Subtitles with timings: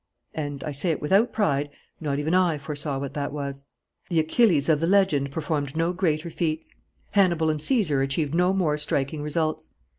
[0.33, 1.69] And, I say it without pride,
[1.99, 3.65] not even I foresaw what that was.
[4.09, 6.73] The Achilles of the legend performed no greater feats.
[7.11, 9.69] Hannibal and Caesar achieved no more striking results.